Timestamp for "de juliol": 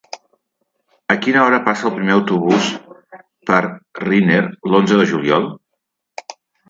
5.03-5.47